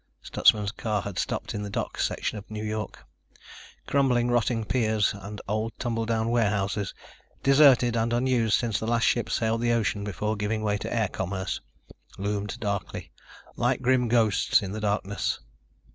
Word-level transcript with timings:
Stutsman's 0.23 0.71
car 0.71 1.03
had 1.03 1.19
stopped 1.19 1.53
in 1.53 1.61
the 1.61 1.69
dock 1.69 1.99
section 1.99 2.39
of 2.39 2.49
New 2.49 2.63
York. 2.63 3.05
Crumbling, 3.85 4.31
rotting 4.31 4.65
piers 4.65 5.13
and 5.13 5.39
old 5.47 5.77
tumbledown 5.77 6.31
warehouses, 6.31 6.95
deserted 7.43 7.95
and 7.95 8.11
unused 8.11 8.55
since 8.55 8.79
the 8.79 8.87
last 8.87 9.03
ship 9.05 9.29
sailed 9.29 9.61
the 9.61 9.73
ocean 9.73 10.03
before 10.03 10.35
giving 10.35 10.63
way 10.63 10.79
to 10.79 10.91
air 10.91 11.07
commerce, 11.07 11.61
loomed 12.17 12.59
darkly, 12.59 13.11
like 13.55 13.83
grim 13.83 14.07
ghosts, 14.07 14.63
in 14.63 14.71
the 14.71 14.81
darkness. 14.81 15.39